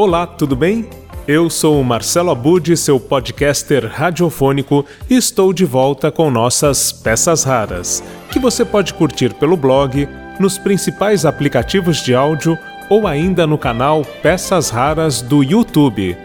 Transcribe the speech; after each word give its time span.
Olá, 0.00 0.28
tudo 0.28 0.54
bem? 0.54 0.88
Eu 1.26 1.50
sou 1.50 1.80
o 1.80 1.84
Marcelo 1.84 2.30
Abud, 2.30 2.76
seu 2.76 3.00
podcaster 3.00 3.84
radiofônico, 3.84 4.86
e 5.10 5.16
estou 5.16 5.52
de 5.52 5.64
volta 5.64 6.08
com 6.12 6.30
nossas 6.30 6.92
peças 6.92 7.42
raras, 7.42 8.00
que 8.30 8.38
você 8.38 8.64
pode 8.64 8.94
curtir 8.94 9.34
pelo 9.34 9.56
blog, 9.56 10.08
nos 10.38 10.56
principais 10.56 11.24
aplicativos 11.24 12.00
de 12.00 12.14
áudio 12.14 12.56
ou 12.88 13.08
ainda 13.08 13.44
no 13.44 13.58
canal 13.58 14.04
Peças 14.22 14.70
Raras 14.70 15.20
do 15.20 15.42
YouTube. 15.42 16.16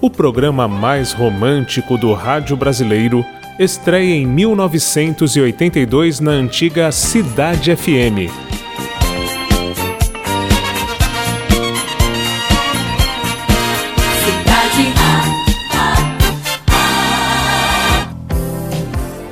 O 0.00 0.08
programa 0.08 0.66
mais 0.66 1.12
romântico 1.12 1.98
do 1.98 2.14
rádio 2.14 2.56
brasileiro 2.56 3.22
estreia 3.58 4.14
em 4.14 4.24
1982 4.26 6.20
na 6.20 6.30
antiga 6.30 6.90
Cidade 6.90 7.76
FM 7.76 8.51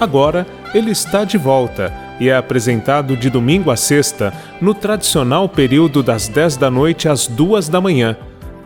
Agora 0.00 0.46
ele 0.74 0.90
está 0.90 1.24
de 1.24 1.36
volta 1.36 1.92
e 2.18 2.28
é 2.28 2.36
apresentado 2.36 3.16
de 3.16 3.28
domingo 3.28 3.70
a 3.70 3.76
sexta, 3.76 4.32
no 4.60 4.74
tradicional 4.74 5.48
período 5.48 6.02
das 6.02 6.28
10 6.28 6.56
da 6.56 6.70
noite 6.70 7.08
às 7.08 7.26
2 7.26 7.68
da 7.68 7.80
manhã. 7.80 8.16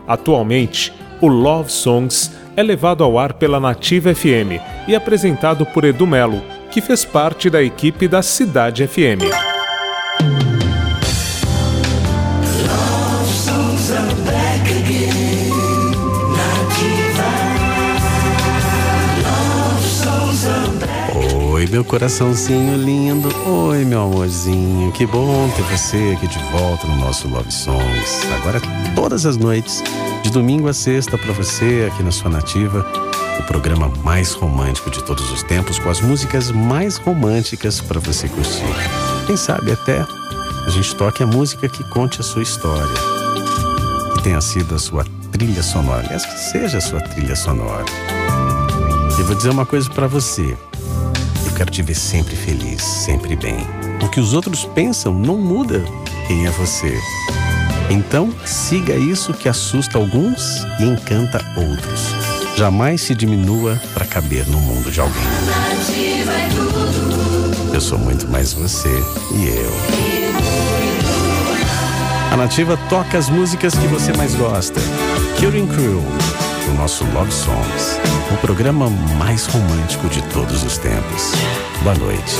Atualmente, 0.07 0.93
o 1.21 1.27
Love 1.27 1.71
Songs 1.71 2.31
é 2.55 2.63
levado 2.63 3.03
ao 3.03 3.17
ar 3.17 3.33
pela 3.33 3.59
Nativa 3.59 4.13
FM 4.13 4.61
e 4.87 4.95
apresentado 4.95 5.65
por 5.65 5.83
Edu 5.83 6.05
Melo, 6.05 6.41
que 6.69 6.81
fez 6.81 7.05
parte 7.05 7.49
da 7.49 7.63
equipe 7.63 8.07
da 8.07 8.21
Cidade 8.21 8.85
FM. 8.87 9.54
Oi, 21.65 21.71
meu 21.71 21.83
coraçãozinho 21.83 22.77
lindo. 22.77 23.27
Oi, 23.49 23.83
meu 23.85 24.03
amorzinho. 24.03 24.91
Que 24.91 25.03
bom 25.03 25.49
ter 25.49 25.63
você 25.63 26.15
aqui 26.15 26.27
de 26.27 26.37
volta 26.51 26.85
no 26.85 26.95
nosso 26.97 27.27
Love 27.27 27.51
Songs. 27.51 28.21
Agora, 28.35 28.61
todas 28.93 29.25
as 29.25 29.35
noites, 29.35 29.81
de 30.21 30.29
domingo 30.29 30.67
a 30.67 30.73
sexta, 30.75 31.17
para 31.17 31.33
você 31.33 31.89
aqui 31.91 32.03
na 32.03 32.11
sua 32.11 32.29
nativa, 32.29 32.85
o 33.39 33.43
programa 33.47 33.91
mais 34.03 34.31
romântico 34.33 34.91
de 34.91 35.03
todos 35.03 35.31
os 35.31 35.41
tempos, 35.41 35.79
com 35.79 35.89
as 35.89 36.01
músicas 36.01 36.51
mais 36.51 36.97
românticas 36.97 37.81
para 37.81 37.99
você 37.99 38.27
curtir. 38.27 38.61
Quem 39.25 39.35
sabe 39.35 39.71
até 39.71 40.05
a 40.67 40.69
gente 40.69 40.95
toque 40.95 41.23
a 41.23 41.27
música 41.27 41.67
que 41.67 41.83
conte 41.85 42.21
a 42.21 42.23
sua 42.23 42.43
história, 42.43 42.93
que 44.13 44.21
tenha 44.21 44.39
sido 44.39 44.75
a 44.75 44.77
sua 44.77 45.03
trilha 45.31 45.63
sonora, 45.63 46.05
aliás, 46.05 46.27
que 46.27 46.39
seja 46.51 46.77
a 46.77 46.81
sua 46.81 47.01
trilha 47.01 47.35
sonora. 47.35 47.85
E 49.17 49.23
vou 49.23 49.33
dizer 49.33 49.49
uma 49.49 49.65
coisa 49.65 49.89
para 49.89 50.05
você 50.05 50.55
quero 51.55 51.71
te 51.71 51.81
ver 51.81 51.95
sempre 51.95 52.35
feliz, 52.35 52.81
sempre 52.83 53.35
bem. 53.35 53.65
O 54.03 54.09
que 54.09 54.19
os 54.19 54.33
outros 54.33 54.65
pensam 54.65 55.13
não 55.13 55.37
muda 55.37 55.83
quem 56.27 56.45
é 56.45 56.51
você. 56.51 56.99
Então, 57.89 58.33
siga 58.45 58.95
isso 58.95 59.33
que 59.33 59.47
assusta 59.47 59.97
alguns 59.97 60.65
e 60.79 60.83
encanta 60.83 61.43
outros. 61.55 62.13
Jamais 62.57 63.01
se 63.01 63.15
diminua 63.15 63.81
para 63.93 64.05
caber 64.05 64.45
no 64.47 64.59
mundo 64.59 64.91
de 64.91 64.99
alguém. 64.99 65.23
Eu 67.73 67.81
sou 67.81 67.97
muito 67.97 68.27
mais 68.27 68.53
você 68.53 68.89
e 69.33 69.47
eu. 69.47 69.71
A 72.31 72.37
Nativa 72.37 72.77
toca 72.89 73.17
as 73.17 73.29
músicas 73.29 73.73
que 73.75 73.87
você 73.87 74.11
mais 74.13 74.35
gosta. 74.35 74.79
Killing 75.37 75.67
Crew, 75.67 76.01
o 76.69 76.73
nosso 76.73 77.05
Love 77.13 77.31
Songs 77.31 77.99
o 78.33 78.37
programa 78.37 78.89
mais 79.17 79.45
romântico 79.45 80.07
de 80.09 80.21
todos 80.33 80.63
os 80.63 80.77
tempos. 80.77 81.31
Boa 81.83 81.95
noite. 81.95 82.33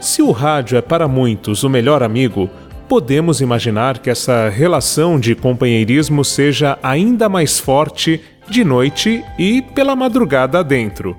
Se 0.00 0.20
o 0.20 0.30
rádio 0.30 0.76
é 0.76 0.82
para 0.82 1.08
muitos 1.08 1.64
o 1.64 1.70
melhor 1.70 2.02
amigo, 2.02 2.50
podemos 2.88 3.40
imaginar 3.40 3.98
que 3.98 4.10
essa 4.10 4.48
relação 4.50 5.18
de 5.18 5.34
companheirismo 5.34 6.24
seja 6.24 6.78
ainda 6.82 7.28
mais 7.28 7.58
forte 7.58 8.20
de 8.48 8.64
noite 8.64 9.24
e 9.38 9.62
pela 9.62 9.96
madrugada 9.96 10.58
adentro. 10.60 11.16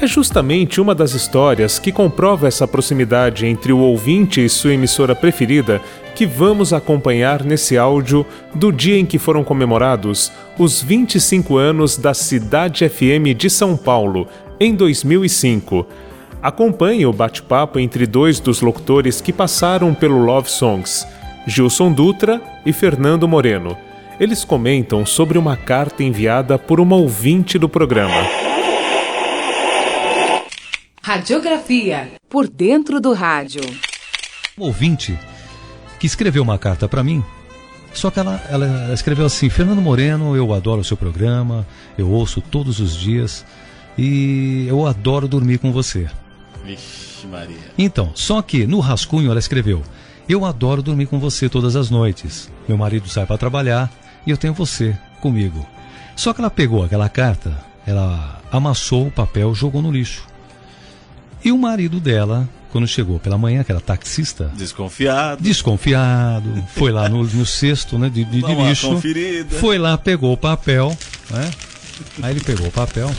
É 0.00 0.06
justamente 0.06 0.80
uma 0.80 0.94
das 0.94 1.14
histórias 1.14 1.78
que 1.78 1.92
comprova 1.92 2.48
essa 2.48 2.66
proximidade 2.66 3.46
entre 3.46 3.72
o 3.72 3.78
ouvinte 3.78 4.44
e 4.44 4.48
sua 4.48 4.74
emissora 4.74 5.14
preferida 5.14 5.80
que 6.14 6.26
vamos 6.26 6.72
acompanhar 6.72 7.44
nesse 7.44 7.78
áudio 7.78 8.26
do 8.54 8.72
dia 8.72 8.98
em 8.98 9.06
que 9.06 9.18
foram 9.18 9.44
comemorados 9.44 10.32
os 10.58 10.82
25 10.82 11.56
anos 11.56 11.96
da 11.96 12.12
Cidade 12.12 12.88
FM 12.88 13.36
de 13.36 13.48
São 13.48 13.76
Paulo, 13.76 14.26
em 14.58 14.74
2005. 14.74 15.86
Acompanhe 16.42 17.06
o 17.06 17.12
bate-papo 17.12 17.78
entre 17.78 18.06
dois 18.06 18.38
dos 18.38 18.60
locutores 18.60 19.20
que 19.20 19.32
passaram 19.32 19.94
pelo 19.94 20.18
Love 20.18 20.50
Songs, 20.50 21.06
Gilson 21.46 21.92
Dutra 21.92 22.42
e 22.66 22.72
Fernando 22.72 23.26
Moreno. 23.26 23.76
Eles 24.20 24.44
comentam 24.44 25.06
sobre 25.06 25.38
uma 25.38 25.56
carta 25.56 26.02
enviada 26.02 26.58
por 26.58 26.80
uma 26.80 26.96
ouvinte 26.96 27.58
do 27.58 27.68
programa. 27.68 28.43
Radiografia 31.06 32.12
por 32.30 32.48
dentro 32.48 32.98
do 32.98 33.12
rádio. 33.12 33.60
Um 34.56 34.62
ouvinte 34.62 35.18
que 36.00 36.06
escreveu 36.06 36.42
uma 36.42 36.56
carta 36.56 36.88
para 36.88 37.04
mim. 37.04 37.22
Só 37.92 38.10
que 38.10 38.18
ela, 38.18 38.42
ela 38.48 38.90
escreveu 38.94 39.26
assim: 39.26 39.50
Fernando 39.50 39.82
Moreno, 39.82 40.34
eu 40.34 40.54
adoro 40.54 40.80
o 40.80 40.84
seu 40.84 40.96
programa, 40.96 41.66
eu 41.98 42.08
ouço 42.08 42.40
todos 42.40 42.80
os 42.80 42.96
dias 42.96 43.44
e 43.98 44.64
eu 44.66 44.86
adoro 44.86 45.28
dormir 45.28 45.58
com 45.58 45.70
você. 45.70 46.08
Vixe, 46.64 47.26
Maria. 47.26 47.58
Então, 47.76 48.10
só 48.14 48.40
que 48.40 48.66
no 48.66 48.80
rascunho 48.80 49.30
ela 49.30 49.38
escreveu: 49.38 49.82
Eu 50.26 50.46
adoro 50.46 50.80
dormir 50.80 51.04
com 51.04 51.18
você 51.18 51.50
todas 51.50 51.76
as 51.76 51.90
noites. 51.90 52.50
Meu 52.66 52.78
marido 52.78 53.10
sai 53.10 53.26
para 53.26 53.36
trabalhar 53.36 53.92
e 54.26 54.30
eu 54.30 54.38
tenho 54.38 54.54
você 54.54 54.96
comigo. 55.20 55.68
Só 56.16 56.32
que 56.32 56.40
ela 56.40 56.48
pegou 56.48 56.82
aquela 56.82 57.10
carta, 57.10 57.62
ela 57.86 58.40
amassou 58.50 59.08
o 59.08 59.12
papel, 59.12 59.54
jogou 59.54 59.82
no 59.82 59.92
lixo. 59.92 60.32
E 61.44 61.52
o 61.52 61.58
marido 61.58 62.00
dela, 62.00 62.48
quando 62.72 62.88
chegou 62.88 63.20
pela 63.20 63.36
manhã, 63.36 63.62
que 63.62 63.70
era 63.70 63.80
taxista. 63.80 64.50
Desconfiado. 64.56 65.42
Desconfiado. 65.42 66.64
Foi 66.74 66.90
lá 66.90 67.08
no, 67.08 67.22
no 67.22 67.44
cesto 67.44 67.98
né, 67.98 68.08
de, 68.08 68.24
de, 68.24 68.42
de 68.42 68.54
lixo. 68.54 68.88
Conferida. 68.88 69.56
Foi 69.58 69.76
lá, 69.76 69.98
pegou 69.98 70.32
o 70.32 70.36
papel. 70.36 70.96
Né? 71.30 71.50
Aí 72.22 72.32
ele 72.32 72.40
pegou 72.40 72.66
o 72.66 72.70
papel. 72.70 73.10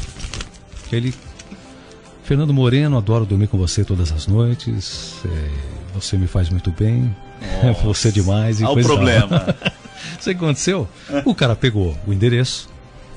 Que 0.90 0.96
ele. 0.96 1.14
Fernando 2.24 2.52
Moreno, 2.52 2.98
adoro 2.98 3.26
dormir 3.26 3.48
com 3.48 3.58
você 3.58 3.86
todas 3.86 4.12
as 4.12 4.26
noites. 4.26 5.18
É, 5.24 5.50
você 5.94 6.18
me 6.18 6.26
faz 6.26 6.50
muito 6.50 6.72
bem. 6.72 7.16
Nossa. 7.64 7.82
Você 7.84 8.08
é 8.08 8.12
demais. 8.12 8.62
Olha 8.62 8.82
o 8.82 8.84
problema. 8.84 9.56
Sabe 10.20 10.36
o 10.36 10.40
que 10.40 10.46
aconteceu? 10.46 10.88
O 11.24 11.36
cara 11.36 11.56
pegou 11.56 11.96
o 12.08 12.12
endereço 12.12 12.68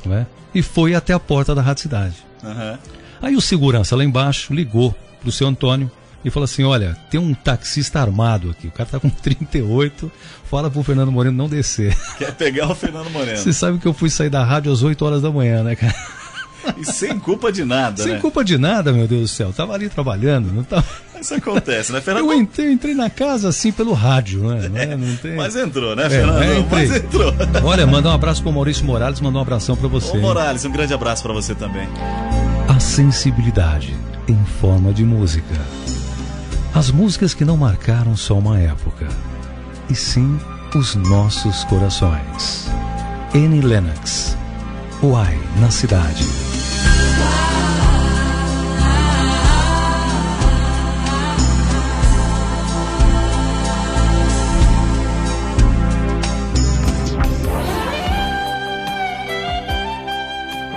né, 0.04 0.26
e 0.54 0.62
foi 0.62 0.94
até 0.94 1.12
a 1.12 1.18
porta 1.18 1.54
da 1.54 1.62
Rádio 1.62 1.82
Cidade. 1.82 2.16
Uhum. 2.42 2.97
Aí 3.20 3.36
o 3.36 3.40
segurança 3.40 3.96
lá 3.96 4.04
embaixo 4.04 4.52
ligou 4.54 4.94
pro 5.20 5.32
seu 5.32 5.46
Antônio 5.46 5.90
e 6.24 6.30
falou 6.30 6.44
assim: 6.44 6.64
Olha, 6.64 6.96
tem 7.10 7.18
um 7.20 7.34
taxista 7.34 8.00
armado 8.00 8.50
aqui. 8.50 8.68
O 8.68 8.72
cara 8.72 8.88
tá 8.88 9.00
com 9.00 9.08
38. 9.10 10.10
Fala 10.50 10.70
pro 10.70 10.82
Fernando 10.82 11.12
Moreno 11.12 11.36
não 11.36 11.48
descer. 11.48 11.96
Quer 12.16 12.32
pegar 12.34 12.70
o 12.70 12.74
Fernando 12.74 13.10
Moreno. 13.10 13.36
Você 13.36 13.52
sabe 13.52 13.78
que 13.78 13.86
eu 13.86 13.92
fui 13.92 14.08
sair 14.10 14.30
da 14.30 14.44
rádio 14.44 14.72
às 14.72 14.82
8 14.82 15.04
horas 15.04 15.22
da 15.22 15.30
manhã, 15.30 15.62
né, 15.62 15.76
cara? 15.76 15.94
E 16.76 16.84
sem 16.84 17.18
culpa 17.18 17.50
de 17.50 17.64
nada, 17.64 18.02
Sem 18.02 18.14
né? 18.14 18.18
culpa 18.18 18.44
de 18.44 18.58
nada, 18.58 18.92
meu 18.92 19.06
Deus 19.06 19.22
do 19.22 19.28
céu. 19.28 19.52
Tava 19.52 19.72
ali 19.72 19.88
trabalhando, 19.88 20.52
não 20.52 20.62
tava. 20.62 20.84
Isso 21.18 21.34
acontece, 21.34 21.92
né, 21.92 22.00
Fernando? 22.00 22.26
Eu 22.26 22.34
entrei, 22.34 22.70
entrei 22.72 22.94
na 22.94 23.08
casa 23.08 23.48
assim 23.48 23.72
pelo 23.72 23.92
rádio, 23.94 24.42
né? 24.42 24.70
É, 24.74 25.16
tem... 25.22 25.36
Mas 25.36 25.56
entrou, 25.56 25.96
né, 25.96 26.06
é, 26.06 26.10
Fernando? 26.10 26.42
É, 26.42 26.66
mas 26.70 26.94
entrou. 26.94 27.32
Olha, 27.64 27.86
mandar 27.86 28.10
um 28.10 28.12
abraço 28.12 28.42
pro 28.42 28.52
Maurício 28.52 28.84
Morales, 28.84 29.20
mandar 29.20 29.38
um 29.38 29.42
abração 29.42 29.76
para 29.76 29.88
você. 29.88 30.16
Ô, 30.16 30.20
Morales, 30.20 30.64
um 30.64 30.70
grande 30.70 30.92
abraço 30.92 31.22
para 31.22 31.32
você 31.32 31.54
também 31.54 31.88
sensibilidade 32.98 33.96
em 34.26 34.44
forma 34.44 34.92
de 34.92 35.04
música. 35.04 35.54
As 36.74 36.90
músicas 36.90 37.32
que 37.32 37.44
não 37.44 37.56
marcaram 37.56 38.16
só 38.16 38.36
uma 38.36 38.58
época, 38.58 39.06
e 39.88 39.94
sim 39.94 40.36
os 40.74 40.96
nossos 40.96 41.62
corações. 41.62 42.68
Annie 43.32 43.60
Lennox, 43.60 44.36
Uai 45.00 45.38
na 45.60 45.70
cidade. 45.70 46.47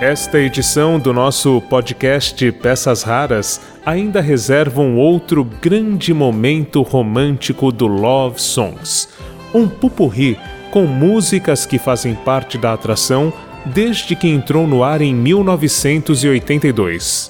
Esta 0.01 0.37
edição 0.39 0.99
do 0.99 1.13
nosso 1.13 1.61
podcast 1.69 2.51
Peças 2.53 3.03
Raras 3.03 3.61
ainda 3.85 4.19
reserva 4.19 4.81
um 4.81 4.97
outro 4.97 5.43
grande 5.43 6.11
momento 6.11 6.81
romântico 6.81 7.71
do 7.71 7.85
Love 7.85 8.41
Songs. 8.41 9.07
Um 9.53 9.67
pupurri 9.67 10.39
com 10.71 10.87
músicas 10.87 11.67
que 11.67 11.77
fazem 11.77 12.15
parte 12.15 12.57
da 12.57 12.73
atração 12.73 13.31
desde 13.63 14.15
que 14.15 14.27
entrou 14.27 14.65
no 14.65 14.83
ar 14.83 15.03
em 15.03 15.13
1982. 15.13 17.27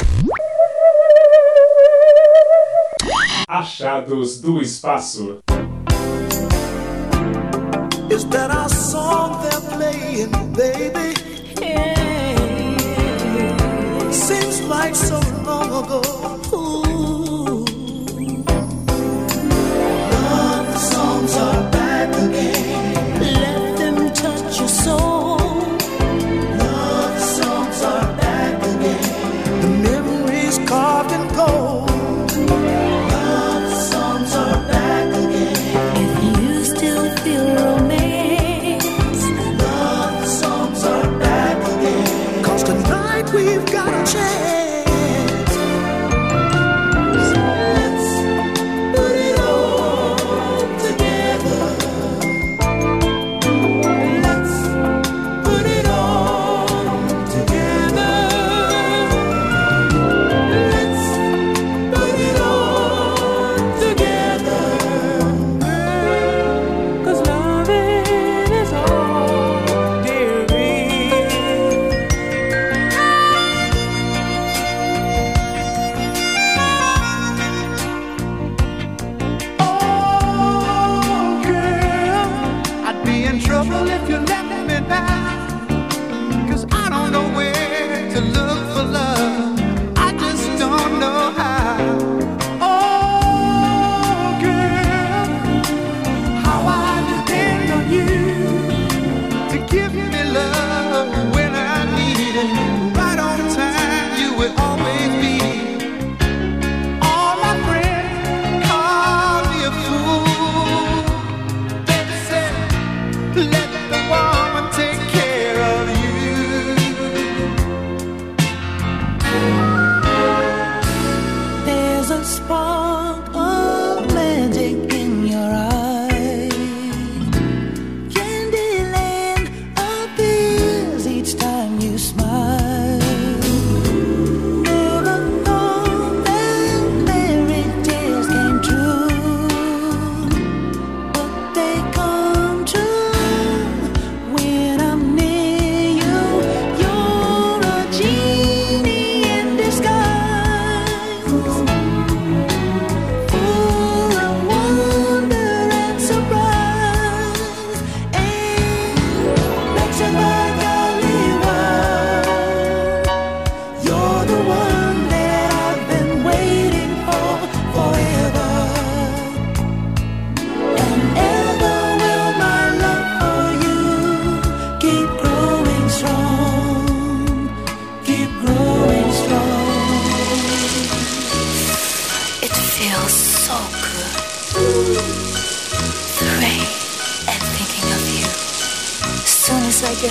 Achados 3.49 4.39
do 4.39 4.61
Espaço 4.61 5.39
Is 8.09 8.25
song 8.69 9.41
they're 9.41 9.59
playing, 9.75 10.29
baby? 10.53 11.10
like 14.71 14.95
so 14.95 15.19
long 15.43 15.83
ago. 15.83 16.30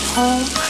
home. 0.08 0.69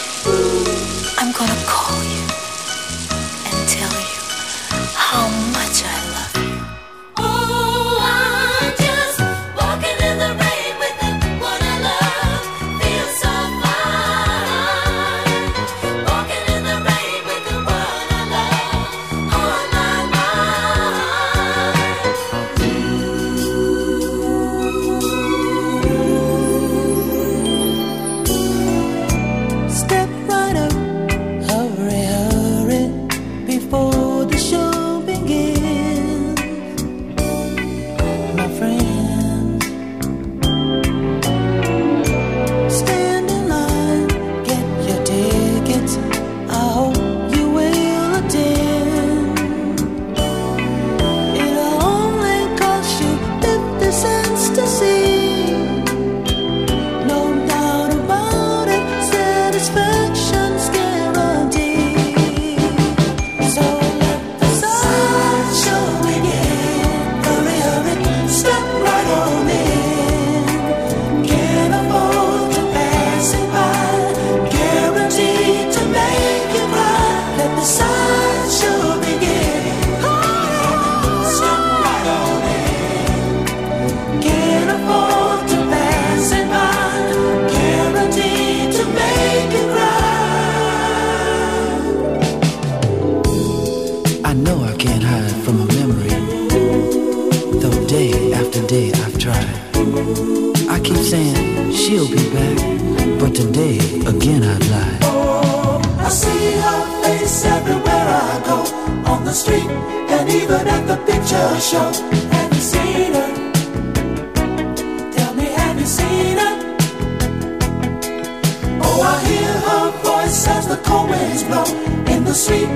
see 122.50 122.66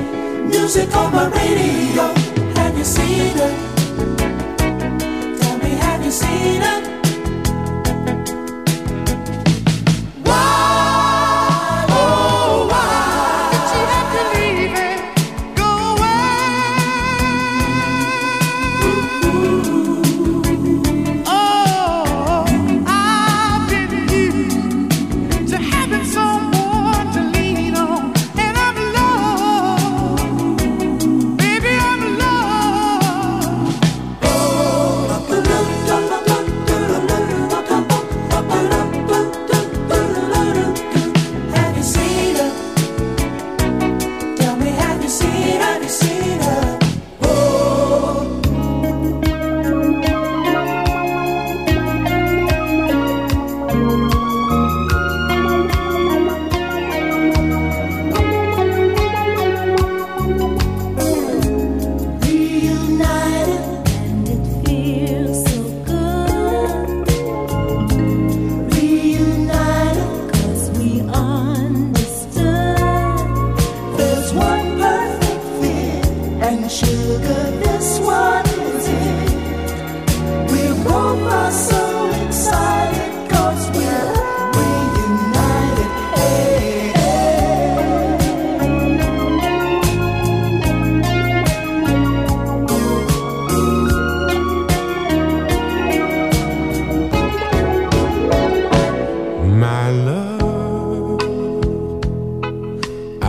music 0.52 0.94
on 0.96 1.12
my 1.12 1.26
radio? 1.38 2.06
Have 2.58 2.78
you 2.78 2.84
seen 2.84 3.36
her? 3.42 3.52
Tell 5.40 5.56
me, 5.58 5.70
have 5.84 6.04
you 6.04 6.10
seen 6.10 6.62
her? 6.62 6.73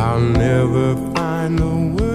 I'll 0.07 0.19
never 0.19 0.95
find 1.15 1.57
the 1.57 1.65
words. 1.65 2.14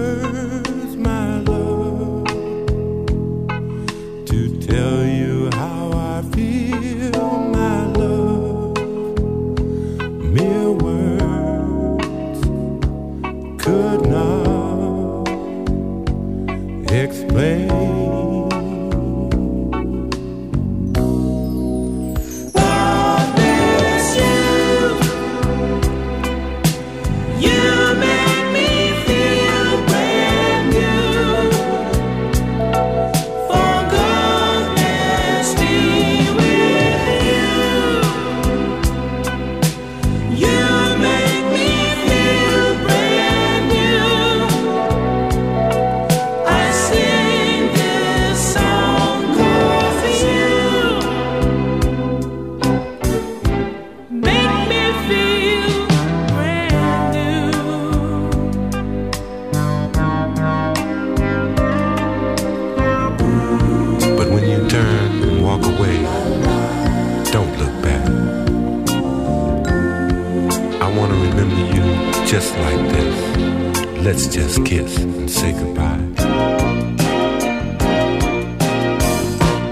just 72.31 72.57
like 72.59 72.89
this. 72.93 73.77
Let's 74.05 74.25
just 74.27 74.63
kiss 74.65 74.95
and 74.99 75.29
say 75.29 75.51
goodbye. 75.51 75.99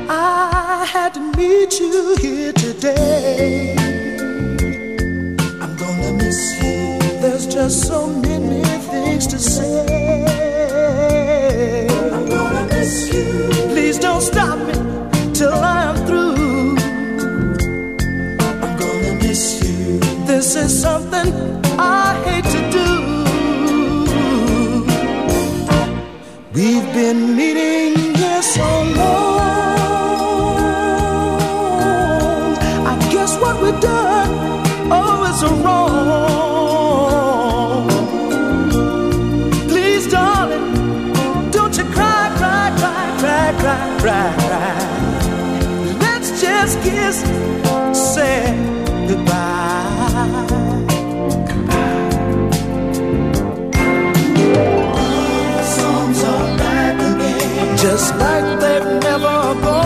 I 0.09 0.85
had 0.85 1.13
to 1.13 1.21
meet 1.37 1.79
you 1.79 2.17
here 2.17 2.51
today. 2.51 3.75
I'm 5.61 5.73
gonna 5.77 6.11
miss 6.21 6.61
you. 6.61 6.99
There's 7.21 7.47
just 7.47 7.87
so 7.87 8.07
many 8.07 8.61
things 8.91 9.25
to 9.27 9.39
say. 9.39 9.98
We've 26.59 26.91
been 26.93 27.37
meeting 27.37 27.95
here 28.15 28.41
so 28.41 28.83
long. 28.97 29.39
I 32.85 32.95
guess 33.13 33.37
what 33.39 33.61
we've 33.61 33.79
done, 33.79 34.29
oh, 34.91 35.29
it's 35.29 35.41
wrong. 35.63 35.87
Please, 39.69 40.05
darling, 40.11 40.73
don't 41.51 41.77
you 41.77 41.85
cry, 41.85 42.29
cry, 42.35 42.73
cry, 42.77 43.15
cry, 43.19 43.53
cry, 43.61 43.97
cry, 44.01 44.33
cry. 44.43 44.75
Let's 46.01 46.41
just 46.41 46.81
kiss, 46.83 47.23
say. 48.13 48.68
just 57.81 58.13
like 58.15 58.59
they've 58.59 59.01
never 59.01 59.61
gone. 59.61 59.78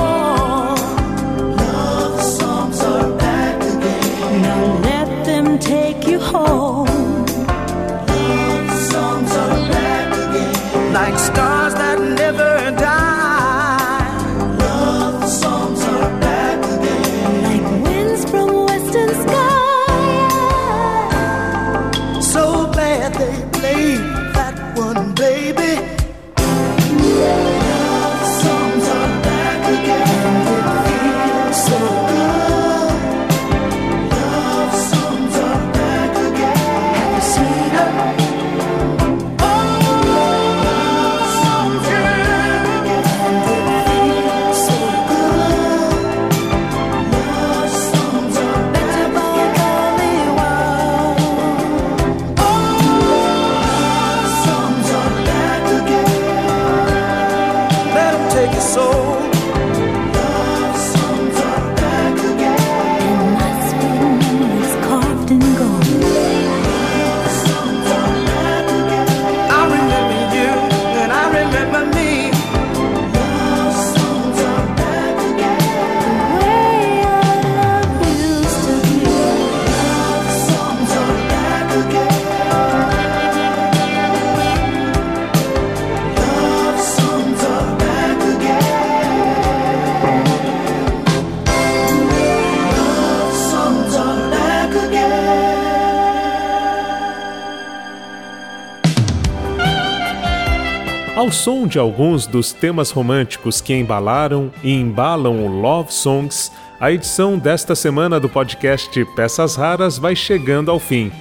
Som 101.34 101.68
de 101.68 101.78
alguns 101.80 102.28
dos 102.28 102.54
temas 102.54 102.92
românticos 102.92 103.60
que 103.60 103.74
embalaram 103.74 104.52
e 104.64 104.72
embalam 104.72 105.44
o 105.44 105.48
Love 105.48 105.92
Songs, 105.92 106.52
a 106.80 106.92
edição 106.92 107.36
desta 107.38 107.74
semana 107.76 108.20
do 108.20 108.30
podcast 108.30 109.04
Peças 109.16 109.56
Raras 109.56 109.98
vai 109.98 110.16
chegando 110.16 110.70
ao 110.70 110.78
fim. 110.80 111.12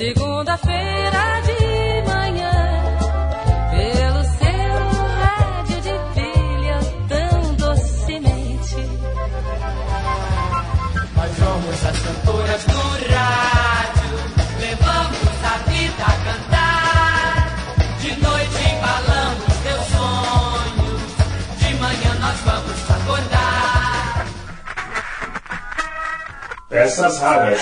Segunda-feira 0.00 1.42
de 1.44 1.49
Peças 27.10 27.18
raras. 27.18 27.60